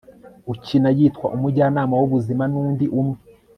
[0.53, 3.19] ukina yitwa umujyanama w'ubuzima n'undi umwe